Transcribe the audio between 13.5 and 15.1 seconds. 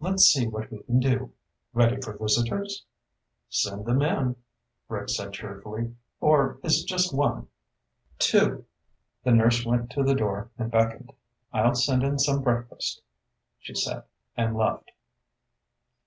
she said, and left.